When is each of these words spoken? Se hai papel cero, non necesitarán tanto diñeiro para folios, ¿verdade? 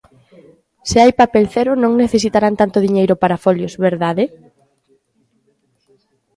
Se 0.89 0.97
hai 1.03 1.11
papel 1.21 1.45
cero, 1.55 1.71
non 1.83 1.99
necesitarán 2.03 2.55
tanto 2.61 2.83
diñeiro 2.85 3.15
para 3.21 3.41
folios, 3.45 3.73
¿verdade? 3.87 4.23